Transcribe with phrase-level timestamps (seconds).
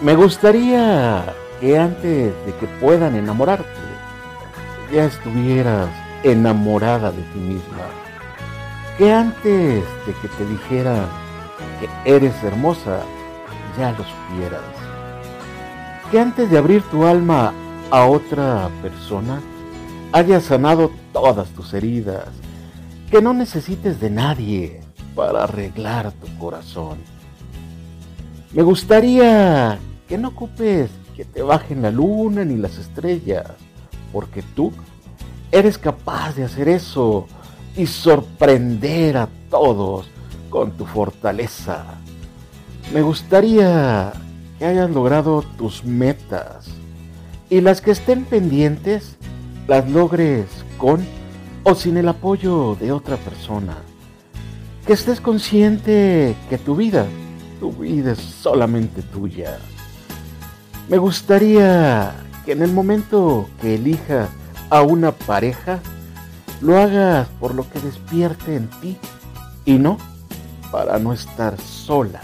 [0.00, 1.24] Me gustaría
[1.60, 3.66] que antes de que puedan enamorarte,
[4.92, 5.88] ya estuvieras
[6.22, 7.88] enamorada de ti misma.
[8.96, 11.06] Que antes de que te dijeran
[11.80, 13.00] que eres hermosa,
[13.76, 14.62] ya lo supieras.
[16.12, 17.52] Que antes de abrir tu alma
[17.90, 19.40] a otra persona,
[20.12, 22.28] hayas sanado todas tus heridas.
[23.10, 24.80] Que no necesites de nadie
[25.16, 26.98] para arreglar tu corazón.
[28.52, 33.46] Me gustaría que no ocupes que te bajen la luna ni las estrellas,
[34.12, 34.72] porque tú
[35.50, 37.26] eres capaz de hacer eso
[37.76, 40.08] y sorprender a todos
[40.50, 41.84] con tu fortaleza.
[42.92, 44.12] Me gustaría
[44.58, 46.68] que hayas logrado tus metas
[47.50, 49.16] y las que estén pendientes
[49.66, 50.46] las logres
[50.78, 51.04] con
[51.64, 53.76] o sin el apoyo de otra persona.
[54.86, 57.06] Que estés consciente que tu vida
[57.58, 59.58] tu vida es solamente tuya.
[60.88, 62.14] Me gustaría
[62.46, 64.30] que en el momento que elijas
[64.70, 65.80] a una pareja,
[66.62, 68.96] lo hagas por lo que despierte en ti
[69.66, 69.98] y no
[70.72, 72.20] para no estar sola.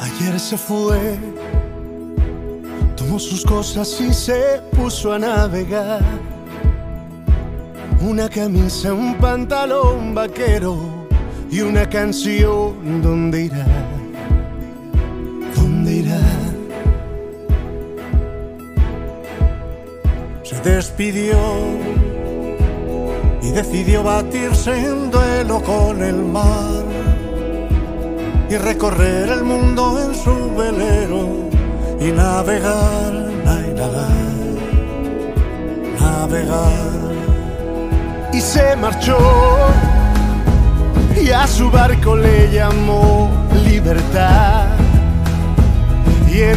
[0.00, 1.18] Ayer se fue,
[2.96, 6.02] tomó sus cosas y se puso a navegar.
[8.00, 11.06] Una camisa, un pantalón vaquero
[11.48, 13.93] y una canción, ¿dónde irá?
[20.42, 21.38] Se despidió
[23.40, 26.82] y decidió batirse en duelo con el mar
[28.50, 31.28] y recorrer el mundo en su velero
[32.00, 33.12] y navegar,
[33.44, 34.10] navegar,
[36.00, 37.12] navegar.
[38.32, 39.18] Y se marchó
[41.22, 43.30] y a su barco le llamó
[43.64, 44.03] libertad.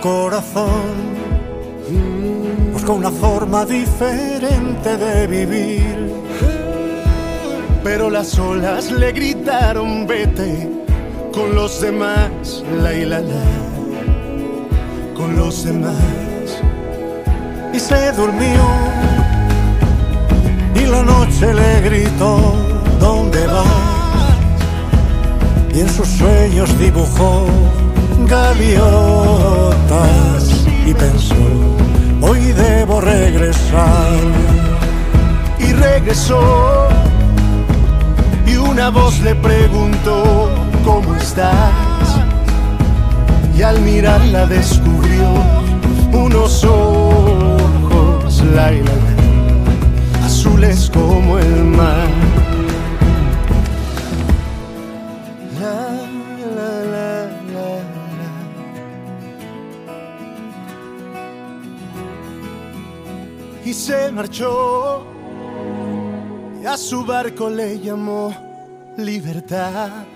[0.00, 1.16] corazón
[2.72, 6.12] buscó una forma diferente de vivir,
[7.82, 10.68] pero las olas le gritaron vete
[11.32, 13.44] con los demás, la y la la,
[15.14, 16.26] con los demás
[17.76, 18.64] y se durmió.
[20.74, 22.54] Y la noche le gritó,
[22.98, 24.34] ¿dónde vas?
[25.74, 27.46] Y en sus sueños dibujó
[28.26, 29.86] gaviotas
[30.86, 31.34] y pensó,
[32.20, 34.18] hoy debo regresar.
[35.58, 36.88] Y regresó
[38.46, 40.50] y una voz le preguntó,
[40.84, 41.72] ¿cómo estás?
[43.56, 45.32] Y al mirarla descubrió
[46.12, 48.70] unos ojos, la,
[50.24, 52.55] azules como el mar.
[63.66, 65.04] Y se marchó.
[66.62, 68.32] Y a su barco le llamó
[68.96, 70.06] libertad.